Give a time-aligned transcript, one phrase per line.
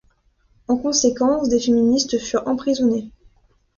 [0.67, 3.11] En conséquence, des féministes furent emprisonnées.